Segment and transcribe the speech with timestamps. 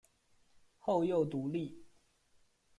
[0.79, 1.85] 后又独立。